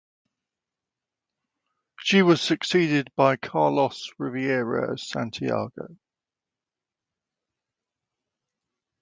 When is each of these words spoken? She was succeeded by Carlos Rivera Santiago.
She 1.99 2.23
was 2.23 2.41
succeeded 2.41 3.11
by 3.15 3.35
Carlos 3.35 4.09
Rivera 4.17 4.97
Santiago. 4.97 5.95